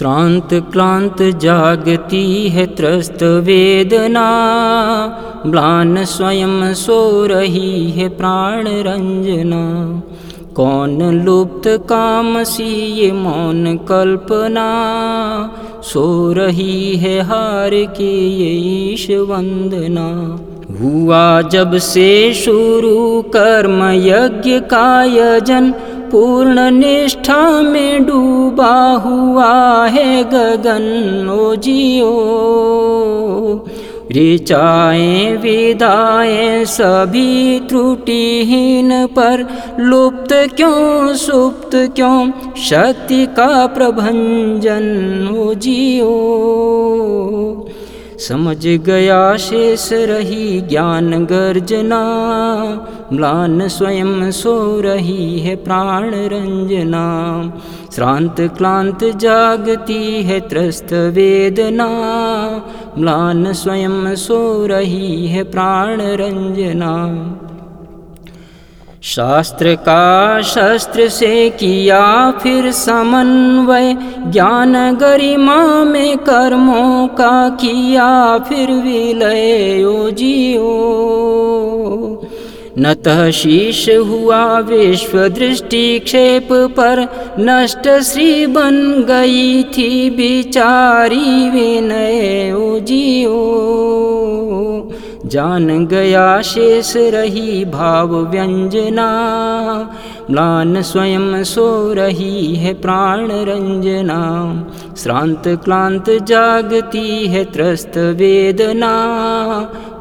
श्रांत 0.00 0.52
क्लांत 0.72 1.22
जागती 1.22 2.48
है 2.48 2.64
त्रस्त 2.66 3.22
वेदना, 3.22 4.22
म्लान 5.46 6.04
स्वयं 6.04 6.72
सो 6.74 7.26
रही 7.26 7.90
है 7.90 8.08
प्राण 8.08 8.68
रंजना। 8.86 9.60
कौन 10.54 11.02
लुप्त 11.24 11.68
काम 11.88 12.42
सी 12.42 12.70
ये 12.94 13.10
मौन 13.12 13.76
कल्पना, 13.88 14.64
सो 15.82 16.32
रही 16.32 16.96
है 16.96 17.20
हार 17.20 17.70
के 17.96 18.12
ये 18.28 18.50
ईश 18.70 19.06
वंदना। 19.28 20.08
हुआ 20.80 21.40
जब 21.42 21.76
से 21.76 22.34
शुरू 22.34 23.22
कर्म 23.22 23.82
यज्ञ 23.92 24.58
का 24.60 25.04
यजन 25.04 25.72
पूर्ण 26.12 26.70
निष्ठा 26.70 27.62
में 27.62 28.06
डूबा 28.06 29.02
हुआ 29.06 29.86
है 29.86 30.24
गगन 30.24 31.28
ओ 31.40 31.54
जियो। 31.54 32.10
ऋचाएँ, 34.12 35.36
विदाएँ, 35.36 36.64
सभी 36.64 37.60
त्रुटिहीन 37.60 39.06
पर 39.06 39.46
लुप्त 39.80 40.32
क्यों, 40.32 41.14
सुप्त 41.14 41.70
क्यों? 41.74 42.30
शक्ति 42.56 43.26
का 43.26 43.66
प्रभंजन 43.66 44.88
ओ 45.38 45.54
जियो। 45.54 46.16
समझ 48.20 48.66
गया 48.66 49.36
शेष 49.36 49.88
रही 49.92 50.60
ज्ञान 50.60 51.24
गर्जना 51.24 52.00
म्लान 53.12 53.66
स्वयं 53.68 54.30
सो 54.30 54.54
रही 54.80 55.38
है 55.38 55.54
प्राण 55.56 56.10
रंजना। 56.32 57.04
श्रांत 57.94 58.40
क्लांत 58.58 59.04
जागती 59.16 60.22
है 60.22 60.40
त्रस्त 60.40 60.92
वेदना 61.14 61.88
म्लान 62.98 63.52
स्वयं 63.52 64.14
सो 64.16 64.66
रही 64.66 65.26
है 65.26 65.44
प्राण 65.44 66.00
रंजना 66.20 66.94
शास्त्र 69.02 69.74
का 69.74 70.42
शस्त्र 70.42 71.08
से 71.08 71.50
किया 71.50 72.30
फिर 72.30 72.72
समन्वय 72.72 73.96
ज्ञान 74.26 74.74
गरिमा 74.96 75.84
में 75.84 76.18
कर्मों 76.18 77.08
का 77.08 77.48
किया 77.48 78.38
फिर 78.38 78.70
विलय 78.70 79.84
ओ 79.84 80.10
जियो 80.10 80.74
नतः 82.78 83.30
शीश 83.30 83.88
हुआ 83.90 84.58
विश्व 84.58 85.28
दृष्टि 85.28 85.98
क्षेप 85.98 86.48
पर, 86.52 87.06
नष्ट 87.40 87.88
श्री 88.00 88.46
बन 88.46 89.04
गई 89.08 89.62
थी 89.62 90.10
बिचारी 90.10 91.50
विनय 91.50 92.52
ओ 92.52 92.78
जियो 92.78 93.36
जान 95.30 95.86
गया 95.86 96.40
शेष 96.42 96.92
रही 97.14 97.64
भाव 97.64 98.14
व्यंजना 98.30 99.08
म्लान 100.30 100.80
स्वयं 100.82 101.42
सो 101.44 101.66
रही 101.92 102.54
है 102.54 102.72
प्राण 102.74 103.30
रंजना। 103.48 104.20
श्रांत 104.96 105.48
क्लांत 105.64 106.10
जागती 106.26 107.26
है 107.26 107.44
त्रस्त 107.44 107.98
वेदना 108.18 108.92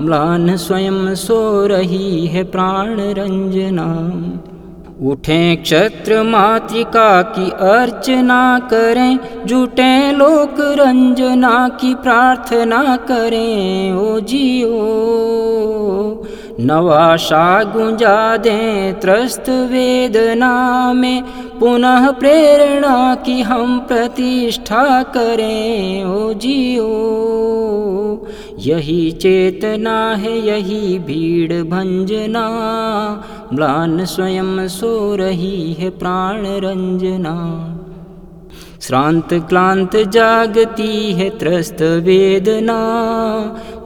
म्लान 0.00 0.56
स्वयं 0.56 1.14
सो 1.14 1.40
रही 1.66 2.26
है 2.26 2.44
प्राण 2.44 3.00
रंजना 3.18 3.88
उठें 5.02 5.62
क्षत्र 5.62 6.22
मातृका 6.22 7.22
की 7.22 7.50
अर्चना 7.50 8.58
करें, 8.58 9.18
जुटें 9.46 10.12
लोक 10.12 10.56
रंजना 10.60 11.68
की 11.68 11.94
प्रार्थना 11.94 12.96
करें। 12.96 13.92
ओ 13.92 14.20
जियो 14.20 14.78
नवाशा 16.60 17.62
गुंजा 17.62 18.36
दें 18.36 19.00
त्रस्त 19.00 19.48
वेदना 19.48 20.92
में, 20.92 21.22
पुनः 21.60 22.10
प्रेरणा 22.10 23.14
की 23.14 23.40
हम 23.42 23.78
प्रतिष्ठा 23.78 25.02
करें। 25.02 26.04
ओ 26.04 26.32
जियो 26.32 26.88
यही 28.58 29.10
चेतना 29.10 30.14
है, 30.14 30.46
यही 30.46 30.98
भीड़ 30.98 31.52
भंजना। 31.52 32.48
म्लान 33.52 34.04
स्वयं 34.04 34.68
सो 34.68 35.16
रही 35.16 35.72
है 35.72 35.90
प्राण 35.90 36.46
रंजना। 36.46 37.74
श्रांत 38.80 39.28
क्लांत 39.34 39.96
जागती 39.96 41.12
है 41.12 41.30
त्रस्त 41.30 41.82
वेदना। 41.82 42.78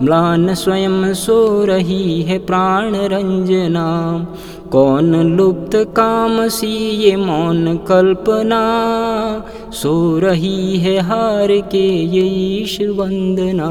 म्लान 0.03 0.55
स्वयं 0.55 1.15
सो 1.15 1.65
रही 1.65 2.22
है 2.22 2.39
प्राण 2.39 2.94
रंजना। 2.94 3.87
कौन 4.72 5.37
लुप्त 5.37 5.77
काम 5.77 6.49
सी 6.49 6.91
ये 6.91 7.16
मौन 7.16 7.77
कल्पना। 7.77 8.62
सो 9.72 10.19
रही 10.19 10.77
है 10.77 10.99
हार 10.99 11.49
के 11.50 11.89
ये 11.89 12.22
ईश 12.62 12.78
वंदना। 12.81 13.69